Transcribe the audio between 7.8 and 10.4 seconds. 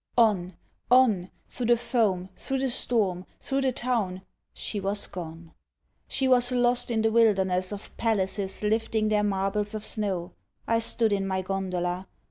palaces lifting their marbles of snow.